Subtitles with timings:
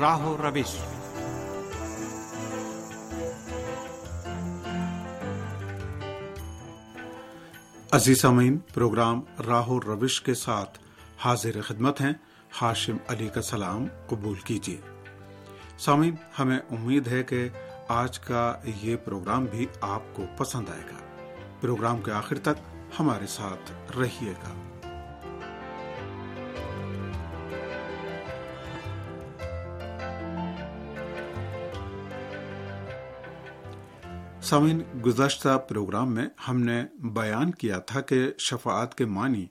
[0.00, 0.76] راہ و روش۔
[7.92, 10.78] عزیز سامعین، پروگرام راہ و روش کے ساتھ
[11.18, 12.12] حاضر خدمت ہیں
[12.62, 14.80] ہاشم علی کا سلام قبول کیجیے۔
[15.78, 17.48] سامعین، ہمیں امید ہے کہ
[17.88, 21.26] آج کا یہ پروگرام بھی آپ کو پسند آئے گا۔
[21.60, 24.69] پروگرام کے آخر تک ہمارے ساتھ رہیے گا۔
[34.50, 39.46] سامعین، گزشتہ پروگرام میں ہم نے بیان کیا تھا کہ شفاعت کے معنی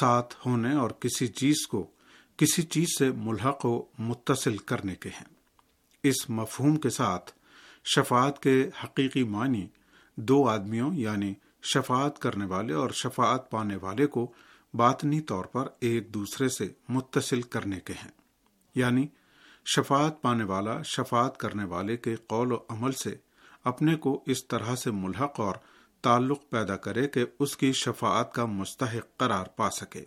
[0.00, 1.90] ساتھ ہونے اور کسی چیز کو
[2.36, 5.26] کسی چیز سے ملحق و متصل کرنے کے ہیں۔
[6.02, 7.32] اس مفہوم کے ساتھ
[7.84, 9.66] شفاعت کے حقیقی معنی
[10.16, 14.32] دو آدمیوں یعنی شفاعت کرنے والے اور شفاعت پانے والے کو
[14.74, 18.10] باطنی طور پر ایک دوسرے سے متصل کرنے کے ہیں۔
[18.74, 19.06] یعنی
[19.64, 23.16] شفاعت پانے والا، شفاعت کرنے والے کے قول و عمل سے
[23.64, 25.54] اپنے کو اس طرح سے ملحق اور
[26.02, 30.04] تعلق پیدا کرے کہ اس کی شفاعت کا مستحق قرار پا سکے۔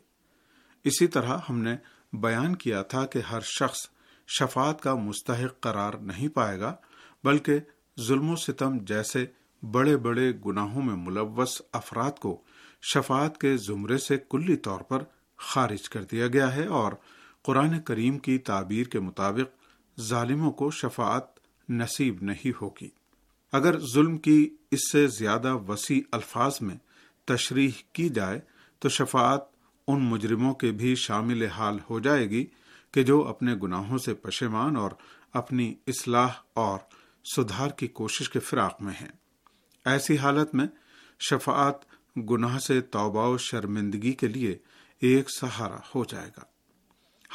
[0.84, 1.76] اسی طرح ہم نے
[2.14, 3.90] بیان کیا تھا کہ ہر شخص
[4.28, 6.76] شفاعت کا مستحق قرار نہیں پائے گا،
[7.24, 7.60] بلکہ
[8.02, 9.26] ظلم و ستم جیسے
[9.72, 12.42] بڑے بڑے گناہوں میں ملوث افراد کو
[12.94, 15.04] شفاعت کے زمرے سے کلی طور پر
[15.38, 16.94] خارج کر دیا گیا ہے اور
[17.42, 19.66] قرآن کریم کی تعبیر کے مطابق
[20.02, 21.24] ظالموں کو شفاعت
[21.70, 22.90] نصیب نہیں ہوگی۔
[23.52, 26.76] اگر ظلم کی اس سے زیادہ وسیع الفاظ میں
[27.26, 28.40] تشریح کی جائے،
[28.80, 29.42] تو شفاعت
[29.88, 32.46] ان مجرموں کے بھی شامل حال ہو جائے گی
[32.92, 34.92] کہ جو اپنے گناہوں سے پشیمان اور
[35.34, 36.80] اپنی اصلاح اور
[37.36, 39.12] سدھار کی کوشش کے فراق میں ہیں۔
[39.86, 40.68] ایسی حالت میں
[41.20, 41.76] شفاعت
[42.18, 44.58] گناہ سے توبہ و شرمندگی کے لیے
[45.00, 46.44] ایک سہارا ہو جائے گا۔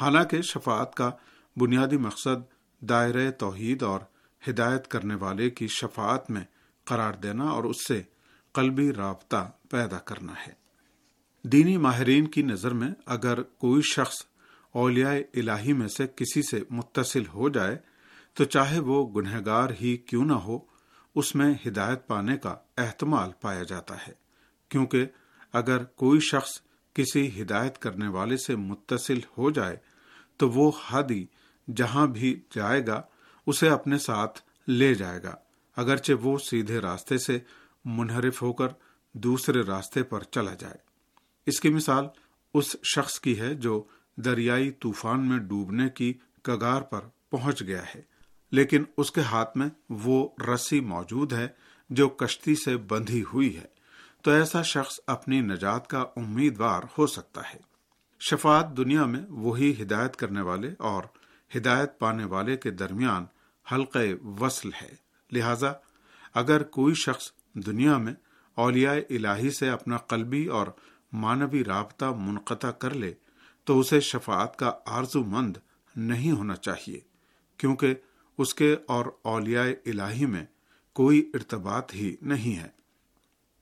[0.01, 1.11] حالانکہ شفاعت کا
[1.55, 3.99] بنیادی مقصد دائرۂ توحید اور
[4.47, 6.41] ہدایت کرنے والے کی شفاعت میں
[6.83, 8.01] قرار دینا اور اس سے
[8.53, 10.53] قلبی رابطہ پیدا کرنا ہے۔
[11.43, 14.15] دینی ماہرین کی نظر میں اگر کوئی شخص
[14.71, 17.77] اولیاء الہی میں سے کسی سے متصل ہو جائے،
[18.33, 20.59] تو چاہے وہ گنہگار ہی کیوں نہ ہو،
[21.15, 24.13] اس میں ہدایت پانے کا احتمال پایا جاتا ہے۔
[24.69, 25.05] کیونکہ
[25.53, 26.49] اگر کوئی شخص
[26.93, 29.77] کسی ہدایت کرنے والے سے متصل ہو جائے،
[30.37, 31.25] تو وہ ہادی
[31.75, 33.01] جہاں بھی جائے گا
[33.45, 35.35] اسے اپنے ساتھ لے جائے گا۔
[35.75, 37.39] اگرچہ وہ سیدھے راستے سے
[37.85, 38.67] منحرف ہو کر
[39.13, 40.75] دوسرے راستے پر چلا جائے۔
[41.45, 42.05] اس کی مثال
[42.53, 43.83] اس شخص کی ہے جو
[44.15, 46.99] دریائی طوفان میں ڈوبنے کی کگار پر
[47.29, 48.01] پہنچ گیا ہے،
[48.51, 51.47] لیکن اس کے ہاتھ میں وہ رسی موجود ہے
[51.89, 53.65] جو کشتی سے بندھی ہوئی ہے۔
[54.21, 57.59] تو ایسا شخص اپنی نجات کا امیدوار ہو سکتا ہے۔
[58.19, 61.03] شفاعت دنیا میں وہی ہدایت کرنے والے اور
[61.55, 63.25] ہدایت پانے والے کے درمیان
[63.71, 64.95] حلقہ وصل ہے۔
[65.31, 65.71] لہذا
[66.33, 68.13] اگر کوئی شخص دنیا میں
[68.55, 70.67] اولیاء الہی سے اپنا قلبی اور
[71.13, 73.13] مانوی رابطہ منقطع کر لے،
[73.63, 75.57] تو اسے شفاعت کا آرزو مند
[75.95, 76.99] نہیں ہونا چاہیے،
[77.57, 77.95] کیونکہ
[78.37, 80.45] اس کے اور اولیاء الہی میں
[80.93, 82.67] کوئی ارتباط ہی نہیں ہے۔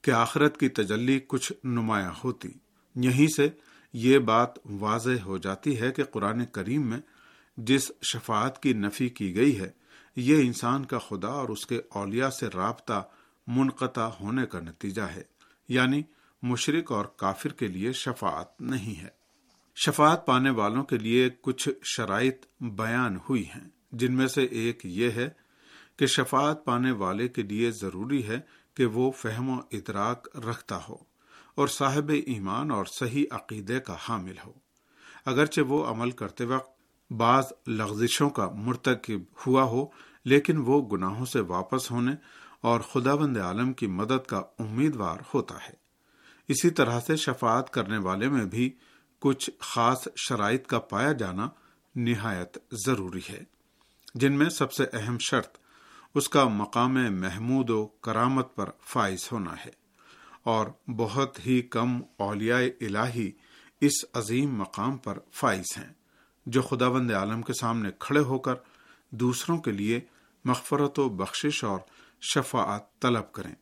[0.02, 2.50] کہ آخرت کی تجلی کچھ نمایاں ہوتی،
[2.96, 3.50] یہیں سے
[3.94, 7.00] یہ بات واضح ہو جاتی ہے کہ قرآن کریم میں
[7.58, 9.72] جس شفاعت کی نفی کی گئی ہے،
[10.16, 13.04] یہ انسان کا خدا اور اس کے اولیاء سے رابطہ
[13.48, 15.24] منقطع ہونے کا نتیجہ ہے۔
[15.70, 16.02] یعنی
[16.42, 19.08] مشرق اور کافر کے لیے شفاعت نہیں ہے۔
[19.86, 25.10] شفاعت پانے والوں کے لیے کچھ شرائط بیان ہوئی ہیں، جن میں سے ایک یہ
[25.10, 25.30] ہے
[25.98, 28.40] کہ شفاعت پانے والے کے لیے ضروری ہے
[28.74, 30.98] کہ وہ فہم و ادراک رکھتا ہو
[31.56, 34.54] اور صاحب ایمان اور صحیح عقیدے کا حامل ہو۔
[35.26, 36.71] اگرچہ وہ عمل کرتے وقت
[37.18, 39.86] بعض لغزشوں کا مرتکب ہوا ہو،
[40.26, 42.12] لیکن وہ گناہوں سے واپس ہونے
[42.62, 45.74] اور خدا بند عالم کی مدد کا امیدوار ہوتا ہے۔
[46.48, 48.70] اسی طرح سے شفاعت کرنے والے میں بھی
[49.20, 51.50] کچھ خاص شرائط کا پایا جانا
[51.96, 53.44] نہایت ضروری ہے۔
[54.16, 55.58] جن میں سب سے اہم شرط
[56.16, 59.72] اس کا مقام محمود و کرامت پر فائز ہونا ہے
[60.44, 63.32] اور بہت ہی کم اولیاء الہی
[63.82, 66.01] اس عظیم مقام پر فائز ہیں۔
[66.46, 68.56] جو خداوند عالم کے سامنے کھڑے ہو کر
[69.10, 70.00] دوسروں کے لیے
[70.46, 71.80] مغفرت و بخشش اور
[72.22, 73.56] شفاعت طلب کریں۔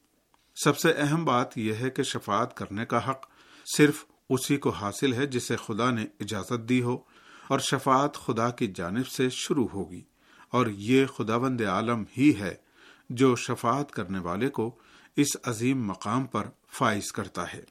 [0.64, 3.26] سب سے اہم بات یہ ہے کہ شفاعت کرنے کا حق
[3.78, 6.98] صرف اسی کو حاصل ہے جسے خدا نے اجازت دی ہو
[7.48, 10.02] اور شفاعت خدا کی جانب سے شروع ہوگی۔
[10.50, 12.56] اور یہ خداوند عالم ہی ہے
[13.10, 14.76] جو شفاعت کرنے والے کو
[15.16, 17.62] اس عظیم مقام پر فائز کرتا ہے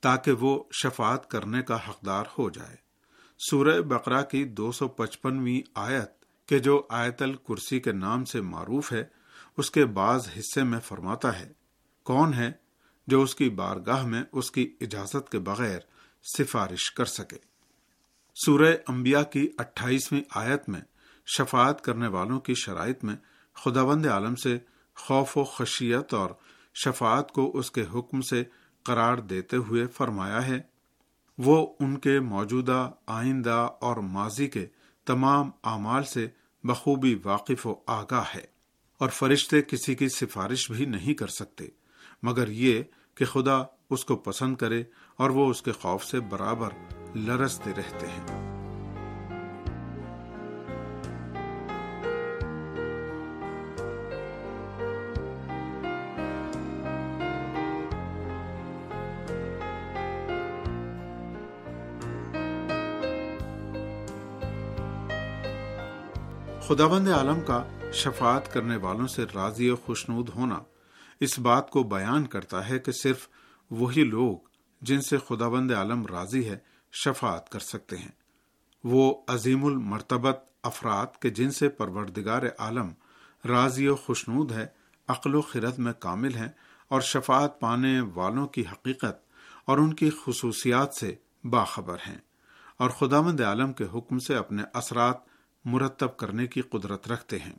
[0.00, 2.83] تاکہ وہ شفاعت کرنے کا حقدار ہو جائے۔
[3.40, 6.12] سورہ بقرہ کی دو سو پچپنویں آیت
[6.48, 9.04] کہ جو آیت الکرسی کے نام سے معروف ہے،
[9.58, 11.52] اس کے بعض حصے میں فرماتا ہے،
[12.06, 12.50] کون ہے
[13.08, 15.78] جو اس کی بارگاہ میں اس کی اجازت کے بغیر
[16.24, 17.38] سفارش کر سکے؟
[18.36, 20.80] سورہ انبیاء کی اٹھائیسویں آیت میں
[21.28, 23.16] شفاعت کرنے والوں کی شرائط میں
[23.56, 24.58] خداوند عالم سے
[24.96, 26.30] خوف و خشیت اور
[26.74, 28.42] شفاعت کو اس کے حکم سے
[28.86, 30.60] قرار دیتے ہوئے فرمایا ہے
[31.38, 34.66] وہ ان کے موجودہ آئندہ اور ماضی کے
[35.04, 36.28] تمام اعمال سے
[36.64, 38.44] بخوبی واقف و آگاہ ہے
[38.98, 41.66] اور فرشتے کسی کی سفارش بھی نہیں کر سکتے،
[42.22, 42.82] مگر یہ
[43.14, 44.82] کہ خدا اس کو پسند کرے
[45.16, 46.68] اور وہ اس کے خوف سے برابر
[47.16, 48.53] لرستے رہتے ہیں۔
[66.68, 70.58] خداوند عالم کا شفاعت کرنے والوں سے راضی و خوشنود ہونا
[71.20, 73.28] اس بات کو بیان کرتا ہے کہ صرف
[73.70, 74.36] وہی لوگ
[74.82, 76.58] جن سے خداوند عالم راضی ہے
[76.92, 78.12] شفاعت کر سکتے ہیں۔
[78.84, 82.88] وہ عظیم المرتبت افراد کے جن سے پروردگار عالم
[83.48, 84.66] راضی و خوشنود ہے،
[85.08, 86.48] عقل و خرد میں کامل ہیں
[86.88, 89.26] اور شفاعت پانے والوں کی حقیقت
[89.64, 91.14] اور ان کی خصوصیات سے
[91.44, 92.18] باخبر ہیں۔
[92.76, 95.33] اور خداوند عالم کے حکم سے اپنے اثرات
[95.64, 97.52] مرتب کرنے کی قدرت رکھتے ہیں۔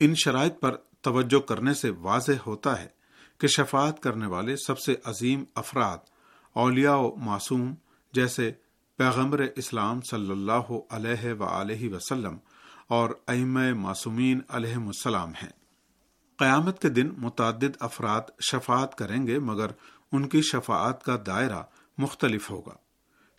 [0.00, 2.88] ان شرائط پر توجہ کرنے سے واضح ہوتا ہے
[3.38, 5.98] کہ شفاعت کرنے والے سب سے عظیم افراد،
[6.52, 7.74] اولیاء و معصوم،
[8.12, 8.52] جیسے
[8.96, 12.36] پیغمبر اسلام صلی اللہ علیہ و وسلم
[12.88, 15.50] اور ام معصومین علیہ السلام ہیں۔
[16.36, 19.66] قیامت کے دن متعدد افراد شفاعت کریں گے مگر
[20.12, 21.62] ان کی شفاعت کا دائرہ
[21.98, 22.74] مختلف ہوگا۔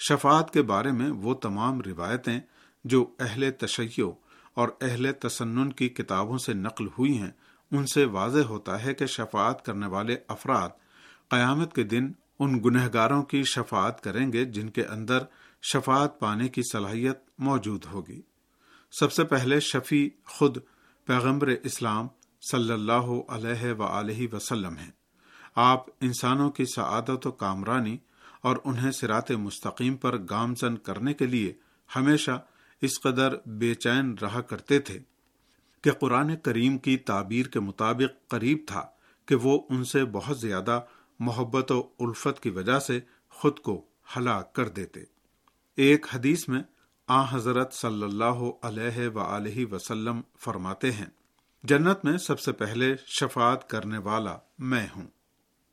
[0.09, 2.39] شفاعت کے بارے میں وہ تمام روایتیں
[2.83, 4.05] جو اہل تشیع
[4.53, 7.31] اور اہل تسنن کی کتابوں سے نقل ہوئی ہیں،
[7.71, 10.69] ان سے واضح ہوتا ہے کہ شفاعت کرنے والے افراد
[11.29, 15.19] قیامت کے دن ان گنہگاروں کی شفاعت کریں گے جن کے اندر
[15.73, 18.21] شفاعت پانے کی صلاحیت موجود ہوگی۔
[18.99, 20.57] سب سے پہلے شفیع خود
[21.05, 22.07] پیغمبر اسلام
[22.51, 24.91] صلی اللہ علیہ و وسلم ہیں۔
[25.55, 27.97] آپ انسانوں کی سعادت و کامرانی
[28.41, 31.53] اور انہیں سرات مستقیم پر گامزن کرنے کے لیے
[31.95, 32.45] ہمیشہ
[32.81, 34.99] اس قدر بے چین رہا کرتے تھے
[35.81, 38.85] کہ قرآن کریم کی تعبیر کے مطابق قریب تھا
[39.25, 40.81] کہ وہ ان سے بہت زیادہ
[41.19, 42.99] محبت و الفت کی وجہ سے
[43.29, 43.85] خود کو
[44.17, 44.99] ہلاک کر دیتے۔
[45.75, 46.63] ایک حدیث میں
[47.07, 51.05] آ حضرت صلی اللہ علیہ و وسلم فرماتے ہیں،
[51.63, 55.07] جنت میں سب سے پہلے شفاعت کرنے والا میں ہوں۔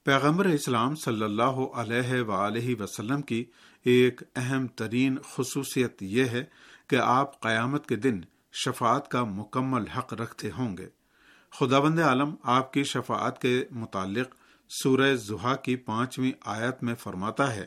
[0.05, 3.45] پیغمبر اسلام صلی اللہ علیہ و وسلم کی
[3.85, 6.45] ایک اہم ترین خصوصیت یہ ہے
[6.87, 8.21] کہ آپ قیامت کے دن
[8.53, 10.89] شفاعت کا مکمل حق رکھتے ہوں گے۔
[11.51, 14.35] خدا بند عالم آپ کی شفاعت کے متعلق
[14.71, 17.67] سورہ زحا کی پانچویں آیت میں فرماتا ہے،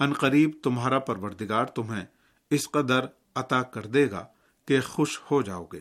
[0.00, 2.04] ان قریب تمہارا پروردگار تمہیں
[2.50, 4.26] اس قدر عطا کر دے گا
[4.68, 5.80] کہ خوش ہو جاؤ گے۔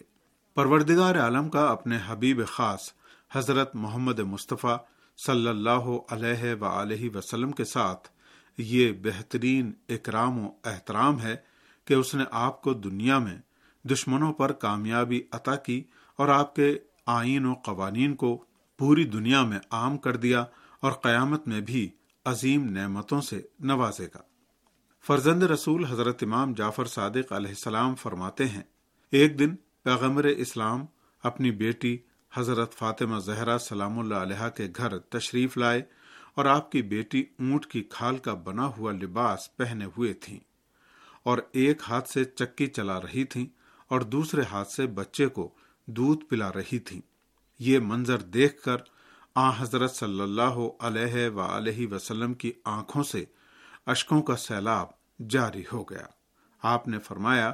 [0.55, 2.93] پروردگار عالم کا اپنے حبیب خاص
[3.31, 4.77] حضرت محمد مصطفیٰ
[5.25, 8.07] صلی اللہ علیہ و وسلم کے ساتھ
[8.57, 11.35] یہ بہترین اکرام و احترام ہے
[11.85, 13.37] کہ اس نے آپ کو دنیا میں
[13.83, 15.83] دشمنوں پر کامیابی عطا کی
[16.17, 18.45] اور آپ کے آئین و قوانین کو
[18.77, 20.45] پوری دنیا میں عام کر دیا
[20.79, 21.89] اور قیامت میں بھی
[22.25, 24.21] عظیم نعمتوں سے نوازے گا۔
[25.07, 28.61] فرزند رسول حضرت امام جعفر صادق علیہ السلام فرماتے ہیں،
[29.11, 30.85] ایک دن پیغمبر اسلام
[31.23, 31.97] اپنی بیٹی
[32.33, 35.81] حضرت فاطمہ زہرا سلام اللہ علیہ کے گھر تشریف لائے
[36.35, 40.39] اور آپ کی بیٹی اونٹ کی کھال کا بنا ہوا لباس پہنے ہوئے تھیں۔
[41.23, 43.45] اور ایک ہاتھ سے چکی چلا رہی تھیں
[43.87, 45.49] اور دوسرے ہاتھ سے بچے کو
[45.85, 47.01] دودھ پلا رہی تھی
[47.59, 48.77] یہ منظر دیکھ کر
[49.35, 53.25] آ حضرت صلی اللہ علیہ و وسلم کی آنکھوں سے
[53.85, 54.87] اشکوں کا سیلاب
[55.29, 56.05] جاری ہو گیا۔
[56.63, 57.49] آپ نے فرمایا،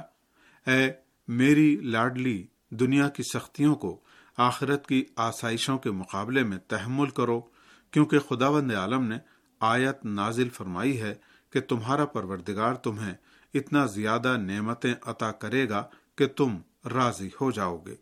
[0.66, 0.90] اے
[1.28, 4.00] میری لاڈلی، دنیا کی سختیوں کو
[4.36, 7.40] آخرت کی آسائشوں کے مقابلے میں تحمل کرو،
[7.90, 9.18] کیونکہ خدا بند عالم نے
[9.60, 11.14] آیت نازل فرمائی ہے
[11.52, 13.14] کہ تمہارا پروردگار تمہیں
[13.54, 15.86] اتنا زیادہ نعمتیں عطا کرے گا
[16.16, 17.94] کہ تم راضی ہو جاؤ گے۔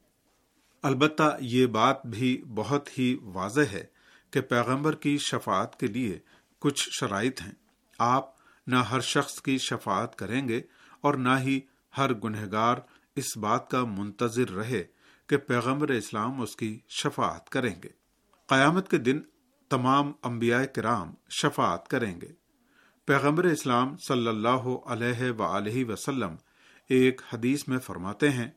[0.82, 3.84] البتہ یہ بات بھی بہت ہی واضح ہے
[4.30, 6.18] کہ پیغمبر کی شفاعت کے لیے
[6.58, 7.52] کچھ شرائط ہیں۔
[7.98, 8.30] آپ
[8.66, 10.60] نہ ہر شخص کی شفاعت کریں گے
[11.00, 11.60] اور نہ ہی
[11.98, 12.76] ہر گنہگار
[13.16, 14.84] اس بات کا منتظر رہے
[15.26, 17.88] کہ پیغمبر اسلام اس کی شفاعت کریں گے۔
[18.46, 19.20] قیامت کے دن
[19.68, 22.45] تمام انبیاء کرام شفاعت کریں گے۔
[23.06, 26.34] پیغمبر اسلام صلی اللہ علیہ و وسلم
[26.88, 28.50] ایک حدیث میں فرماتے ہیں،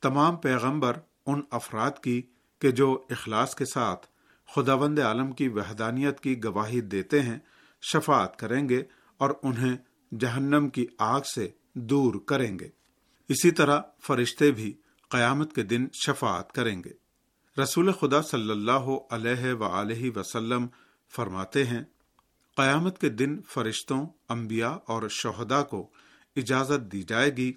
[0.00, 2.22] تمام پیغمبر ان افراد کی
[2.58, 4.06] کہ جو اخلاص کے ساتھ
[4.54, 7.38] خداوند عالم کی وحدانیت کی گواہی دیتے ہیں،
[7.82, 8.82] شفاعت کریں گے
[9.16, 9.76] اور انہیں
[10.18, 12.68] جہنم کی آگ سے دور کریں گے۔
[13.28, 14.72] اسی طرح فرشتے بھی
[15.08, 16.92] قیامت کے دن شفاعت کریں گے۔
[17.62, 20.66] رسول خدا صلی اللہ علیہ و وسلم
[21.08, 21.82] فرماتے ہیں
[22.56, 25.90] قیامت کے دن فرشتوں، انبیاء اور شہدا کو
[26.36, 27.52] اجازت دی جائے گی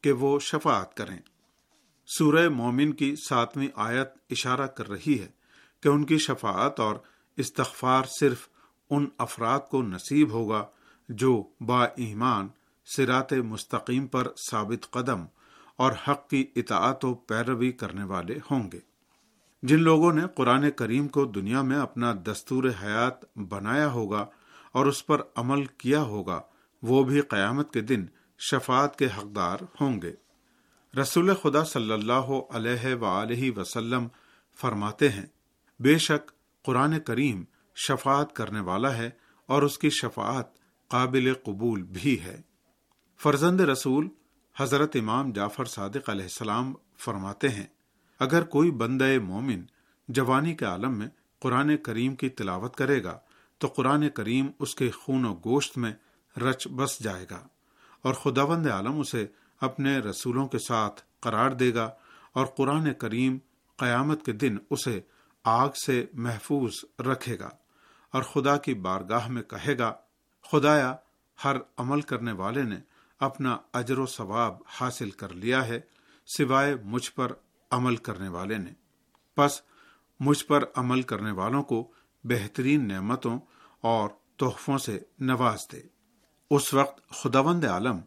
[0.00, 1.18] کہ وہ شفاعت کریں۔
[2.18, 5.28] سورہ مومن کی ساتویں آیت اشارہ کر رہی ہے
[5.80, 6.96] کہ ان کی شفاعت اور
[7.36, 8.48] استغفار صرف
[8.90, 10.66] ان افراد کو نصیب ہوگا
[11.08, 12.48] جو با ایمان
[12.96, 15.24] سرات مستقیم پر ثابت قدم
[15.76, 18.80] اور حق کی اطاعت و پیروی کرنے والے ہوں گے۔
[19.68, 24.26] جن لوگوں نے قرآن کریم کو دنیا میں اپنا دستور حیات بنایا ہوگا
[24.72, 26.40] اور اس پر عمل کیا ہوگا،
[26.82, 28.06] وہ بھی قیامت کے دن
[28.38, 30.12] شفاعت کے حقدار ہوں گے۔
[31.00, 34.08] رسول خدا صلی اللہ علیہ و وسلم
[34.60, 35.26] فرماتے ہیں،
[35.80, 36.30] بے شک
[36.64, 37.44] قرآن کریم
[37.76, 39.10] شفاعت کرنے والا ہے
[39.46, 40.46] اور اس کی شفاعت
[40.88, 42.40] قابل قبول بھی ہے۔
[43.18, 44.08] فرزند رسول
[44.56, 47.73] حضرت امام جعفر صادق علیہ السلام فرماتے ہیں
[48.20, 49.62] اگر کوئی بند مومن
[50.08, 51.08] جوانی کے عالم میں
[51.42, 53.18] قرآن کریم کی تلاوت کرے گا،
[53.60, 55.92] تو قرآن کریم اس کے خون و گوشت میں
[56.36, 57.40] رچ بس جائے گا
[58.02, 59.26] اور خداوند عالم اسے
[59.60, 61.90] اپنے رسولوں کے ساتھ قرار دے گا
[62.32, 63.38] اور قرآن کریم
[63.78, 65.00] قیامت کے دن اسے
[65.44, 67.48] آگ سے محفوظ رکھے گا
[68.14, 69.92] اور خدا کی بارگاہ میں کہے گا،
[70.52, 70.94] خدایا،
[71.38, 72.78] ہر عمل کرنے والے نے
[73.20, 75.80] اپنا اجر و ثواب حاصل کر لیا ہے،
[76.28, 77.32] سوائے مجھ پر
[77.70, 78.70] عمل کرنے والے نے۔
[79.34, 79.60] پس
[80.20, 81.92] مجھ پر عمل کرنے والوں کو
[82.24, 83.38] بہترین نعمتوں
[83.80, 85.80] اور تحفوں سے نواز دے۔
[86.50, 88.00] اس وقت خداوند عالم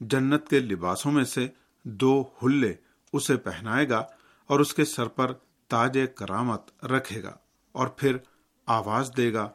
[0.00, 1.48] جنت کے لباسوں میں سے
[1.82, 2.74] دو ہلے
[3.12, 4.04] اسے پہنائے گا
[4.46, 5.32] اور اس کے سر پر
[5.68, 7.36] تاج کرامت رکھے گا
[7.72, 8.16] اور پھر
[8.66, 9.50] آواز دے گا،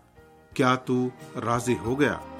[0.54, 1.10] کیا تو
[1.46, 2.37] راضی ہو گیا؟